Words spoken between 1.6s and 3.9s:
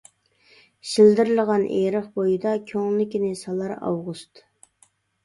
ئېرىق بويىدا، كۆڭلىكىنى سالار